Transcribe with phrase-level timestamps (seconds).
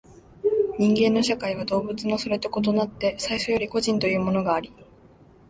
[0.79, 4.73] 人間の社会は動物のそれと異なって最初より個人というものがあり、